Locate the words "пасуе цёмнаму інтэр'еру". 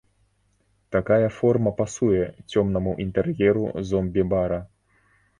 1.81-3.65